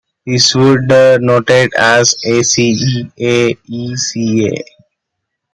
[0.25, 0.79] This would
[1.21, 3.53] notate as A-C-E-A-E-C-A.